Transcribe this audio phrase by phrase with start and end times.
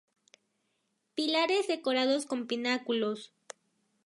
[1.13, 3.35] Pilares decorados con pináculos.